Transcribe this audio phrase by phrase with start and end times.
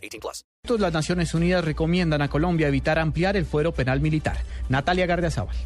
[0.00, 0.44] 18 plus.
[0.80, 4.38] Las Naciones Unidas recomiendan a Colombia evitar ampliar el fuero penal militar.
[4.68, 5.56] Natalia Gardiazabal.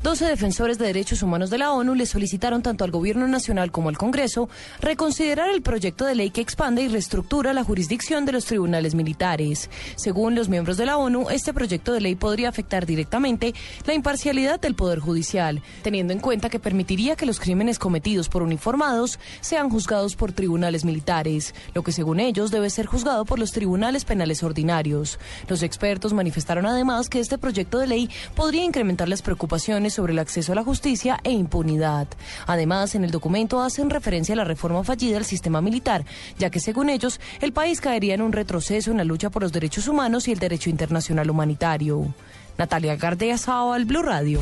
[0.00, 3.88] 12 defensores de derechos humanos de la ONU le solicitaron tanto al Gobierno Nacional como
[3.88, 4.48] al Congreso
[4.80, 9.68] reconsiderar el proyecto de ley que expande y reestructura la jurisdicción de los tribunales militares.
[9.96, 13.54] Según los miembros de la ONU, este proyecto de ley podría afectar directamente
[13.86, 18.44] la imparcialidad del Poder Judicial, teniendo en cuenta que permitiría que los crímenes cometidos por
[18.44, 23.50] uniformados sean juzgados por tribunales militares, lo que según ellos debe ser juzgado por los
[23.50, 25.18] tribunales penales ordinarios.
[25.48, 30.18] Los expertos manifestaron además que este proyecto de ley podría incrementar las preocupaciones sobre el
[30.18, 32.06] acceso a la justicia e impunidad.
[32.46, 36.04] Además, en el documento hacen referencia a la reforma fallida del sistema militar,
[36.38, 39.52] ya que según ellos, el país caería en un retroceso en la lucha por los
[39.52, 42.14] derechos humanos y el derecho internacional humanitario.
[42.58, 44.36] Natalia Gardea al Blue Radio.